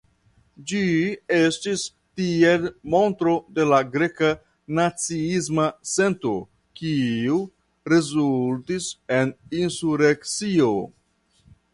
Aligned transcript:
Ĝi 0.69 0.79
estis 1.39 1.81
tiel 2.21 2.63
montro 2.93 3.33
de 3.59 3.67
la 3.73 3.81
greka 3.97 4.31
naciisma 4.79 5.67
sento 5.91 6.33
kiu 6.81 7.39
rezultis 7.95 8.89
en 9.19 9.37
insurekcio. 9.61 10.73